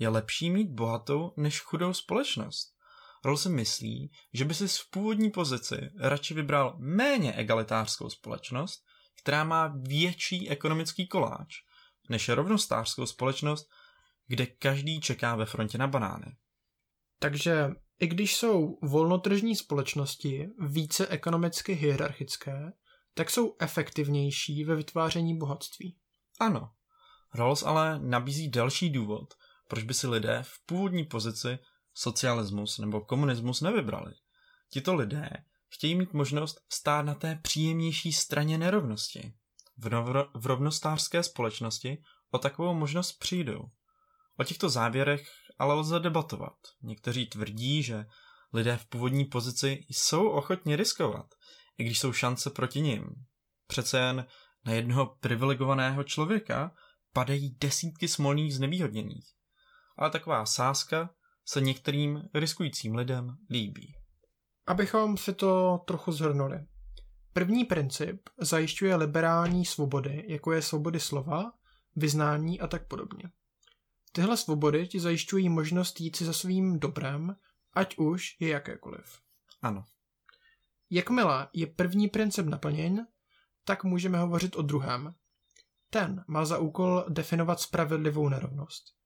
Je 0.01 0.09
lepší 0.09 0.49
mít 0.49 0.69
bohatou 0.69 1.33
než 1.37 1.59
chudou 1.59 1.93
společnost. 1.93 2.75
Rawls 3.25 3.43
si 3.43 3.49
myslí, 3.49 4.11
že 4.33 4.45
by 4.45 4.53
si 4.53 4.67
v 4.67 4.89
původní 4.91 5.31
pozici 5.31 5.89
radši 5.99 6.33
vybral 6.33 6.75
méně 6.77 7.33
egalitářskou 7.33 8.09
společnost, 8.09 8.83
která 9.21 9.43
má 9.43 9.73
větší 9.87 10.49
ekonomický 10.49 11.07
koláč, 11.07 11.55
než 12.09 12.29
rovnostářskou 12.29 13.05
společnost, 13.05 13.69
kde 14.27 14.45
každý 14.45 15.01
čeká 15.01 15.35
ve 15.35 15.45
frontě 15.45 15.77
na 15.77 15.87
banány. 15.87 16.35
Takže 17.19 17.69
i 17.99 18.07
když 18.07 18.35
jsou 18.35 18.79
volnotržní 18.81 19.55
společnosti 19.55 20.49
více 20.59 21.07
ekonomicky 21.07 21.73
hierarchické, 21.73 22.71
tak 23.13 23.29
jsou 23.29 23.55
efektivnější 23.59 24.63
ve 24.63 24.75
vytváření 24.75 25.37
bohatství. 25.37 25.97
Ano. 26.39 26.71
Rawls 27.33 27.63
ale 27.63 27.99
nabízí 27.99 28.49
další 28.49 28.89
důvod, 28.89 29.33
proč 29.71 29.83
by 29.83 29.93
si 29.93 30.07
lidé 30.07 30.43
v 30.43 30.65
původní 30.65 31.03
pozici 31.03 31.59
socialismus 31.93 32.77
nebo 32.77 33.01
komunismus 33.01 33.61
nevybrali. 33.61 34.13
Tito 34.69 34.95
lidé 34.95 35.29
chtějí 35.69 35.95
mít 35.95 36.13
možnost 36.13 36.57
stát 36.73 37.05
na 37.05 37.13
té 37.15 37.39
příjemnější 37.41 38.13
straně 38.13 38.57
nerovnosti. 38.57 39.33
V, 39.77 39.89
nov- 39.89 40.29
v 40.35 40.45
rovnostářské 40.45 41.23
společnosti 41.23 41.97
o 42.31 42.37
takovou 42.37 42.73
možnost 42.73 43.11
přijdou. 43.11 43.61
O 44.37 44.43
těchto 44.43 44.69
závěrech 44.69 45.27
ale 45.59 45.73
lze 45.73 45.99
debatovat. 45.99 46.57
Někteří 46.81 47.25
tvrdí, 47.25 47.83
že 47.83 48.05
lidé 48.53 48.77
v 48.77 48.85
původní 48.85 49.25
pozici 49.25 49.85
jsou 49.89 50.29
ochotni 50.29 50.75
riskovat, 50.75 51.25
i 51.77 51.83
když 51.83 51.99
jsou 51.99 52.13
šance 52.13 52.49
proti 52.49 52.81
nim. 52.81 53.05
Přece 53.67 53.99
jen 53.99 54.25
na 54.65 54.73
jednoho 54.73 55.05
privilegovaného 55.05 56.03
člověka 56.03 56.75
padají 57.13 57.57
desítky 57.59 58.07
smolných 58.07 58.55
znevýhodněných. 58.55 59.40
Ale 60.01 60.09
taková 60.09 60.45
sázka 60.45 61.09
se 61.45 61.61
některým 61.61 62.21
riskujícím 62.33 62.95
lidem 62.95 63.37
líbí. 63.49 63.95
Abychom 64.67 65.17
si 65.17 65.33
to 65.33 65.81
trochu 65.87 66.11
zhrnuli. 66.11 66.59
První 67.33 67.65
princip 67.65 68.29
zajišťuje 68.39 68.95
liberální 68.95 69.65
svobody, 69.65 70.25
jako 70.27 70.51
je 70.51 70.61
svobody 70.61 70.99
slova, 70.99 71.51
vyznání 71.95 72.59
a 72.59 72.67
tak 72.67 72.87
podobně. 72.87 73.31
Tyhle 74.11 74.37
svobody 74.37 74.87
ti 74.87 74.99
zajišťují 74.99 75.49
možnost 75.49 76.01
jít 76.01 76.15
si 76.15 76.25
za 76.25 76.33
svým 76.33 76.79
dobrem, 76.79 77.35
ať 77.73 77.97
už 77.97 78.37
je 78.39 78.49
jakékoliv. 78.49 79.19
Ano. 79.61 79.83
Jakmile 80.89 81.47
je 81.53 81.67
první 81.67 82.07
princip 82.07 82.45
naplněn, 82.45 83.07
tak 83.65 83.83
můžeme 83.83 84.17
hovořit 84.19 84.55
o 84.55 84.61
druhém. 84.61 85.15
Ten 85.89 86.23
má 86.27 86.45
za 86.45 86.57
úkol 86.57 87.05
definovat 87.09 87.59
spravedlivou 87.59 88.29
nerovnost. 88.29 89.00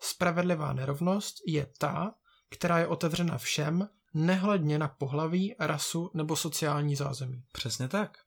Spravedlivá 0.00 0.72
nerovnost 0.72 1.36
je 1.46 1.66
ta, 1.78 2.14
která 2.50 2.78
je 2.78 2.86
otevřena 2.86 3.38
všem, 3.38 3.88
nehledně 4.14 4.78
na 4.78 4.88
pohlaví, 4.88 5.54
rasu 5.58 6.10
nebo 6.14 6.36
sociální 6.36 6.96
zázemí. 6.96 7.42
Přesně 7.52 7.88
tak. 7.88 8.18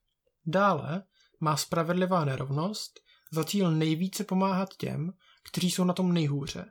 Dále 0.45 1.03
má 1.39 1.57
spravedlivá 1.57 2.25
nerovnost 2.25 2.99
za 3.31 3.43
cíl 3.43 3.71
nejvíce 3.71 4.23
pomáhat 4.23 4.69
těm, 4.77 5.13
kteří 5.43 5.71
jsou 5.71 5.83
na 5.83 5.93
tom 5.93 6.13
nejhůře. 6.13 6.65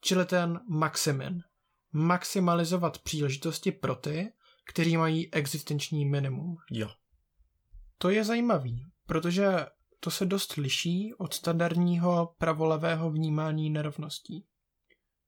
Čili 0.00 0.24
ten 0.24 0.60
maximin. 0.68 1.42
Maximalizovat 1.92 2.98
příležitosti 2.98 3.72
pro 3.72 3.94
ty, 3.94 4.32
kteří 4.66 4.96
mají 4.96 5.34
existenční 5.34 6.04
minimum. 6.04 6.56
Jo. 6.70 6.90
To 7.98 8.10
je 8.10 8.24
zajímavý, 8.24 8.86
protože 9.06 9.66
to 10.04 10.10
se 10.10 10.26
dost 10.26 10.56
liší 10.56 11.14
od 11.14 11.34
standardního 11.34 12.34
pravolevého 12.38 13.10
vnímání 13.10 13.70
nerovností. 13.70 14.46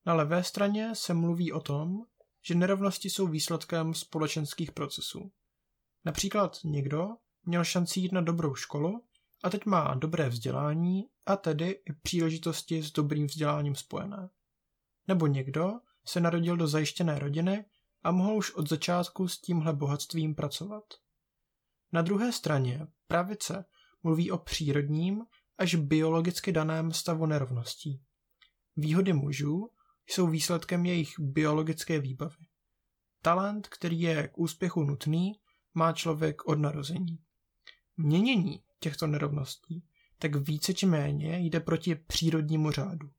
Na 0.06 0.14
levé 0.14 0.44
straně 0.44 0.94
se 0.94 1.14
mluví 1.14 1.52
o 1.52 1.60
tom, 1.60 2.02
že 2.46 2.54
nerovnosti 2.54 3.10
jsou 3.10 3.26
výsledkem 3.26 3.94
společenských 3.94 4.72
procesů. 4.72 5.32
Například 6.04 6.58
někdo 6.64 7.08
měl 7.44 7.64
šanci 7.64 8.00
jít 8.00 8.12
na 8.12 8.20
dobrou 8.20 8.54
školu 8.54 9.04
a 9.44 9.50
teď 9.50 9.66
má 9.66 9.94
dobré 9.94 10.28
vzdělání 10.28 11.04
a 11.26 11.36
tedy 11.36 11.70
i 11.70 11.92
příležitosti 12.02 12.82
s 12.82 12.92
dobrým 12.92 13.26
vzděláním 13.26 13.74
spojené. 13.74 14.30
Nebo 15.08 15.26
někdo 15.26 15.72
se 16.06 16.20
narodil 16.20 16.56
do 16.56 16.68
zajištěné 16.68 17.18
rodiny 17.18 17.64
a 18.02 18.12
mohl 18.12 18.36
už 18.36 18.54
od 18.54 18.68
začátku 18.68 19.28
s 19.28 19.40
tímhle 19.40 19.72
bohatstvím 19.72 20.34
pracovat. 20.34 20.84
Na 21.92 22.02
druhé 22.02 22.32
straně 22.32 22.86
pravice 23.06 23.64
mluví 24.02 24.30
o 24.30 24.38
přírodním 24.38 25.22
až 25.58 25.74
biologicky 25.74 26.52
daném 26.52 26.92
stavu 26.92 27.26
nerovností. 27.26 28.02
Výhody 28.76 29.12
mužů 29.12 29.70
jsou 30.06 30.26
výsledkem 30.26 30.86
jejich 30.86 31.14
biologické 31.18 32.00
výbavy. 32.00 32.46
Talent, 33.22 33.68
který 33.68 34.00
je 34.00 34.28
k 34.28 34.38
úspěchu 34.38 34.82
nutný, 34.82 35.32
má 35.74 35.92
člověk 35.92 36.44
od 36.48 36.58
narození. 36.58 37.18
Měnění 37.96 38.62
těchto 38.80 39.06
nerovností 39.06 39.84
tak 40.18 40.36
více 40.36 40.74
či 40.74 40.86
méně 40.86 41.38
jde 41.38 41.60
proti 41.60 41.94
přírodnímu 41.94 42.70
řádu. 42.70 43.10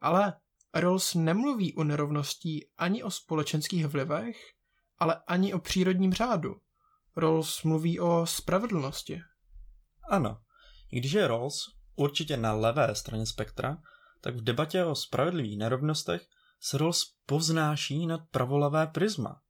Ale 0.00 0.34
Rawls 0.74 1.14
nemluví 1.14 1.74
o 1.74 1.84
nerovností 1.84 2.68
ani 2.76 3.02
o 3.02 3.10
společenských 3.10 3.86
vlivech, 3.86 4.36
ale 4.98 5.22
ani 5.26 5.54
o 5.54 5.58
přírodním 5.58 6.12
řádu. 6.12 6.60
Rawls 7.16 7.62
mluví 7.62 8.00
o 8.00 8.26
spravedlnosti. 8.26 9.20
Ano. 10.10 10.40
Když 10.90 11.12
je 11.12 11.28
Rawls 11.28 11.56
určitě 11.96 12.36
na 12.36 12.52
levé 12.52 12.94
straně 12.94 13.26
spektra, 13.26 13.78
tak 14.20 14.36
v 14.36 14.44
debatě 14.44 14.84
o 14.84 14.94
spravedlivých 14.94 15.58
nerovnostech 15.58 16.26
se 16.60 16.78
Rawls 16.78 17.02
povznáší 17.26 18.06
nad 18.06 18.20
pravolevé 18.30 18.86
prisma. 18.86 19.40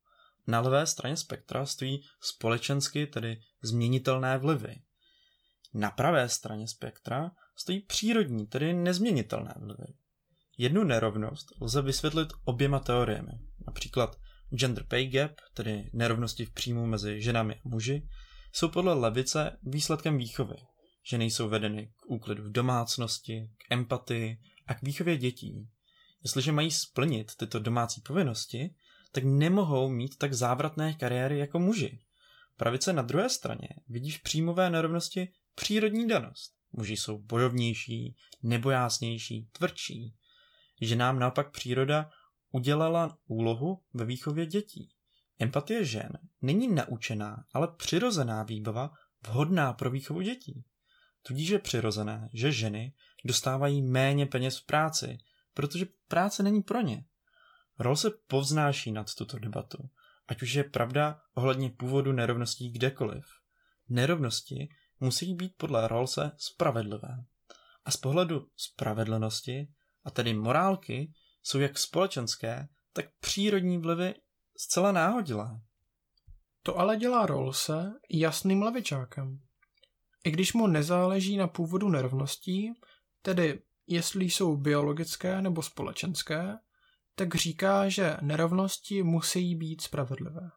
Na 0.46 0.60
levé 0.60 0.86
straně 0.86 1.16
spektra 1.16 1.66
stojí 1.66 2.02
společensky, 2.20 3.06
tedy 3.06 3.40
změnitelné 3.62 4.38
vlivy. 4.38 4.82
Na 5.74 5.90
pravé 5.90 6.28
straně 6.28 6.68
spektra 6.68 7.30
stojí 7.56 7.80
přírodní, 7.80 8.46
tedy 8.46 8.74
nezměnitelné 8.74 9.54
vlivy. 9.56 9.94
Jednu 10.58 10.84
nerovnost 10.84 11.46
lze 11.60 11.82
vysvětlit 11.82 12.28
oběma 12.44 12.78
teoriemi, 12.78 13.32
například 13.66 14.16
gender 14.50 14.84
pay 14.88 15.06
gap, 15.06 15.32
tedy 15.54 15.90
nerovnosti 15.92 16.44
v 16.44 16.52
příjmu 16.52 16.86
mezi 16.86 17.22
ženami 17.22 17.54
a 17.54 17.60
muži, 17.64 18.08
jsou 18.54 18.68
podle 18.68 18.94
levice 18.94 19.58
výsledkem 19.62 20.18
výchovy. 20.18 20.56
že 21.06 21.18
nejsou 21.18 21.48
vedeny 21.48 21.92
k 21.96 22.06
úklidu 22.06 22.42
v 22.42 22.52
domácnosti, 22.52 23.50
k 23.58 23.72
empatii 23.72 24.38
a 24.66 24.74
k 24.74 24.82
výchově 24.82 25.16
dětí. 25.16 25.68
Jestliže 26.22 26.52
mají 26.52 26.70
splnit 26.70 27.36
tyto 27.36 27.58
domácí 27.58 28.00
povinnosti, 28.00 28.74
tak 29.12 29.24
nemohou 29.24 29.88
mít 29.88 30.18
tak 30.18 30.34
závratné 30.34 30.94
kariéry 30.94 31.38
jako 31.38 31.58
muži. 31.58 31.98
Pravice 32.56 32.92
na 32.92 33.02
druhé 33.02 33.28
straně 33.28 33.68
vidí 33.88 34.10
v 34.10 34.22
příjmové 34.22 34.70
nerovnosti 34.70 35.28
přírodní 35.54 36.08
danost. 36.08 36.54
Muži 36.72 36.96
jsou 36.96 37.18
bojovnější, 37.18 38.16
nebojásnější, 38.42 39.48
tvrdší. 39.52 40.14
Že 40.80 40.96
nám 40.96 41.18
naopak 41.18 41.50
příroda 41.50 42.10
udělala 42.50 43.18
úlohu 43.26 43.82
ve 43.94 44.04
výchově 44.04 44.46
dětí. 44.46 44.93
Empatie 45.38 45.84
žen 45.84 46.18
není 46.42 46.74
naučená, 46.74 47.44
ale 47.52 47.68
přirozená 47.76 48.42
výbava 48.42 48.90
vhodná 49.26 49.72
pro 49.72 49.90
výchovu 49.90 50.20
dětí. 50.20 50.64
Tudíž 51.22 51.48
je 51.48 51.58
přirozené, 51.58 52.28
že 52.32 52.52
ženy 52.52 52.94
dostávají 53.24 53.82
méně 53.82 54.26
peněz 54.26 54.58
v 54.58 54.66
práci, 54.66 55.18
protože 55.54 55.86
práce 56.08 56.42
není 56.42 56.62
pro 56.62 56.80
ně. 56.80 57.04
Rol 57.78 57.96
se 57.96 58.10
povznáší 58.26 58.92
nad 58.92 59.14
tuto 59.14 59.38
debatu, 59.38 59.90
ať 60.28 60.42
už 60.42 60.52
je 60.52 60.64
pravda 60.64 61.20
ohledně 61.34 61.70
původu 61.70 62.12
nerovností 62.12 62.70
kdekoliv. 62.70 63.24
Nerovnosti 63.88 64.68
musí 65.00 65.34
být 65.34 65.52
podle 65.56 65.88
Rolse 65.88 66.32
spravedlivé. 66.36 67.24
A 67.84 67.90
z 67.90 67.96
pohledu 67.96 68.48
spravedlnosti, 68.56 69.68
a 70.04 70.10
tedy 70.10 70.34
morálky, 70.34 71.12
jsou 71.42 71.58
jak 71.58 71.78
společenské, 71.78 72.68
tak 72.92 73.06
přírodní 73.20 73.78
vlivy 73.78 74.14
zcela 74.56 74.92
náhodilé. 74.92 75.60
To 76.62 76.78
ale 76.78 76.96
dělá 76.96 77.26
Rolse 77.26 77.92
jasným 78.10 78.62
levičákem. 78.62 79.40
I 80.24 80.30
když 80.30 80.52
mu 80.52 80.66
nezáleží 80.66 81.36
na 81.36 81.48
původu 81.48 81.88
nerovností, 81.88 82.72
tedy 83.22 83.62
jestli 83.86 84.24
jsou 84.24 84.56
biologické 84.56 85.42
nebo 85.42 85.62
společenské, 85.62 86.58
tak 87.14 87.34
říká, 87.34 87.88
že 87.88 88.16
nerovnosti 88.20 89.02
musí 89.02 89.54
být 89.54 89.80
spravedlivé. 89.80 90.50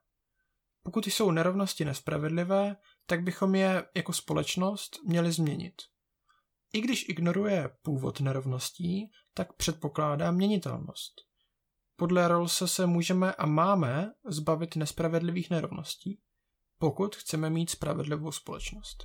Pokud 0.83 1.07
jsou 1.07 1.31
nerovnosti 1.31 1.85
nespravedlivé, 1.85 2.75
tak 3.05 3.23
bychom 3.23 3.55
je 3.55 3.85
jako 3.95 4.13
společnost 4.13 4.99
měli 5.05 5.31
změnit. 5.31 5.75
I 6.73 6.81
když 6.81 7.09
ignoruje 7.09 7.69
původ 7.81 8.19
nerovností, 8.19 9.11
tak 9.33 9.53
předpokládá 9.53 10.31
měnitelnost. 10.31 11.26
Podle 11.99 12.27
Rawlse 12.27 12.67
se 12.67 12.85
můžeme 12.85 13.33
a 13.33 13.45
máme 13.45 14.13
zbavit 14.25 14.75
nespravedlivých 14.75 15.49
nerovností, 15.49 16.19
pokud 16.77 17.15
chceme 17.15 17.49
mít 17.49 17.69
spravedlivou 17.69 18.31
společnost. 18.31 19.03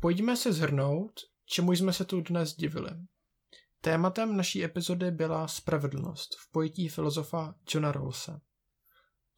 Pojďme 0.00 0.36
se 0.36 0.52
zhrnout, 0.52 1.12
čemu 1.46 1.72
jsme 1.72 1.92
se 1.92 2.04
tu 2.04 2.20
dnes 2.20 2.56
divili. 2.56 2.90
Tématem 3.80 4.36
naší 4.36 4.64
epizody 4.64 5.10
byla 5.10 5.48
spravedlnost 5.48 6.36
v 6.38 6.52
pojetí 6.52 6.88
filozofa 6.88 7.54
Johna 7.74 7.92
Rawlse. 7.92 8.40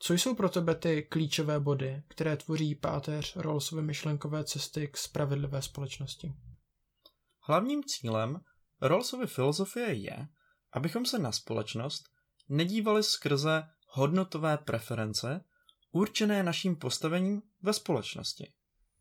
Co 0.03 0.15
jsou 0.15 0.35
pro 0.35 0.49
tebe 0.49 0.75
ty 0.75 1.03
klíčové 1.03 1.61
body, 1.61 2.03
které 2.09 2.37
tvoří 2.37 2.75
páteř 2.75 3.37
Rawlsovy 3.37 3.83
myšlenkové 3.83 4.45
cesty 4.45 4.89
k 4.89 4.97
spravedlivé 4.97 5.63
společnosti? 5.63 6.33
Hlavním 7.41 7.85
cílem 7.85 8.41
Rawlsovy 8.81 9.27
filozofie 9.27 9.93
je, 9.93 10.29
abychom 10.73 11.07
se 11.07 11.19
na 11.19 11.33
společnost 11.33 12.03
nedívali 12.49 13.03
skrze 13.03 13.63
hodnotové 13.87 14.59
preference 14.59 15.45
určené 15.93 16.43
naším 16.43 16.77
postavením 16.77 17.43
ve 17.63 17.73
společnosti. 17.73 18.53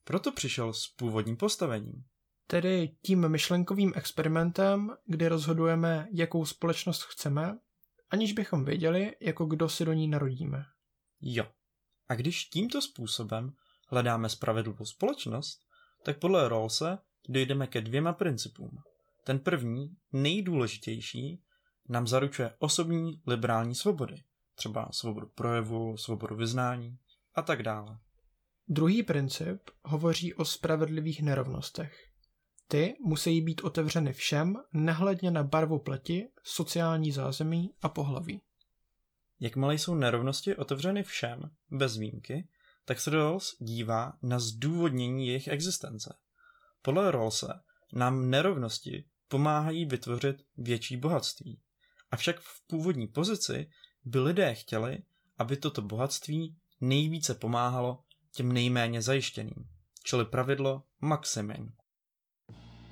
Proto 0.04 0.32
přišel 0.32 0.74
s 0.74 0.88
původním 0.88 1.38
postavením. 1.38 2.04
Tedy 2.48 2.96
tím 3.02 3.30
myšlenkovým 3.30 3.94
experimentem, 3.96 4.96
kdy 5.06 5.28
rozhodujeme, 5.28 6.08
jakou 6.12 6.46
společnost 6.46 7.04
chceme, 7.04 7.60
aniž 8.10 8.34
bychom 8.34 8.66
věděli, 8.66 9.16
jako 9.20 9.46
kdo 9.46 9.70
si 9.70 9.86
do 9.86 9.94
ní 9.94 10.08
narodíme. 10.08 10.66
Jo. 11.22 11.46
A 12.10 12.16
když 12.16 12.46
tímto 12.46 12.82
způsobem 12.82 13.54
hledáme 13.88 14.30
spravedlivou 14.30 14.86
společnost, 14.86 15.60
tak 16.04 16.20
podle 16.20 16.50
Rawlse 16.50 16.98
dojdeme 17.30 17.68
ke 17.68 17.82
dvěma 17.82 18.14
principům. 18.14 18.78
Ten 19.24 19.40
první, 19.40 19.96
nejdůležitější, 20.12 21.44
nám 21.90 22.08
zaručuje 22.08 22.56
osobní 22.60 23.22
liberální 23.28 23.76
svobody, 23.76 24.24
třeba 24.56 24.90
svobodu 24.92 25.28
projevu, 25.36 25.98
svobodu 25.98 26.36
vyznání 26.36 26.98
a 27.36 27.42
tak 27.42 27.64
dále. 27.64 28.00
Druhý 28.68 29.04
princip 29.04 29.62
hovoří 29.84 30.34
o 30.34 30.46
spravedlivých 30.46 31.22
nerovnostech. 31.22 32.10
Ty 32.68 32.96
musí 33.06 33.42
být 33.42 33.62
otevřeny 33.62 34.14
všem, 34.14 34.56
nehledně 34.74 35.32
na 35.32 35.44
barvu 35.44 35.80
pleti, 35.80 36.30
sociální 36.44 37.12
zázemí 37.12 37.74
a 37.82 37.90
pohlaví. 37.90 38.42
Jakmile 39.40 39.76
jsou 39.76 39.96
nerovnosti 39.96 40.56
otevřeny 40.56 41.04
všem, 41.04 41.52
bez 41.72 41.98
výjimky, 41.98 42.48
tak 42.86 43.00
se 43.00 43.10
Rawls 43.10 43.56
dívá 43.60 44.14
na 44.22 44.40
zdůvodnění 44.40 45.28
jejich 45.28 45.48
existence. 45.48 46.16
Podle 46.82 47.12
Rawlse 47.12 47.54
nám 47.94 48.30
nerovnosti 48.30 49.06
pomáhají 49.28 49.86
vytvořit 49.86 50.44
větší 50.58 50.98
bohatství. 50.98 51.60
Avšak 52.12 52.40
v 52.40 52.68
původní 52.68 53.08
pozici 53.08 53.70
by 54.06 54.20
lidé 54.20 54.56
chtěli, 54.56 54.98
aby 55.38 55.58
toto 55.58 55.82
bohatství 55.82 56.58
nejvíce 56.82 57.36
pomáhalo 57.36 58.04
těm 58.32 58.52
nejméně 58.52 59.02
zajištěným, 59.02 59.70
čili 60.04 60.26
pravidlo 60.26 60.84
maximum. 61.02 61.74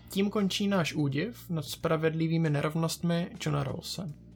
Tím 0.09 0.29
končí 0.29 0.67
náš 0.67 0.93
údiv 0.93 1.49
nad 1.49 1.65
spravedlivými 1.65 2.49
nerovnostmi 2.49 3.31
Johna 3.45 3.63
Rawlse. 3.63 4.26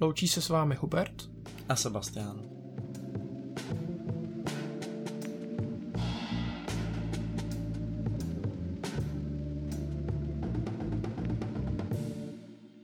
Loučí 0.00 0.28
se 0.28 0.42
s 0.42 0.48
vámi 0.48 0.74
Hubert 0.74 1.30
a 1.68 1.76
Sebastian. 1.76 2.57